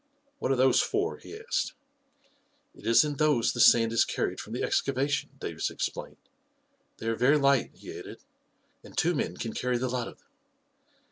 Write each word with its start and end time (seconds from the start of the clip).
"What 0.39 0.51
are 0.51 0.55
those 0.55 0.81
for?" 0.81 1.17
he 1.17 1.37
asked." 1.39 1.73
It 2.75 2.87
is 2.87 3.05
in 3.05 3.17
those 3.17 3.53
the 3.53 3.59
sand 3.59 3.93
is 3.93 4.03
carried 4.03 4.39
from 4.39 4.53
the 4.53 4.63
exca 4.63 4.95
vation," 4.95 5.27
Davis 5.39 5.69
explained." 5.69 6.17
They 6.97 7.05
are 7.05 7.15
very 7.15 7.37
light," 7.37 7.69
he 7.75 7.95
added," 7.99 8.17
and 8.83 8.97
two 8.97 9.13
men 9.13 9.37
can 9.37 9.53
carry 9.53 9.77
the 9.77 9.89
lot 9.89 10.07
of 10.07 10.17
them. 10.17 10.27